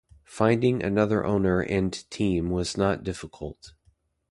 Finding 0.25 0.81
another 0.81 1.23
owner 1.23 1.59
and 1.61 2.09
team 2.09 2.49
was 2.49 2.75
not 2.75 3.03
difficult. 3.03 3.73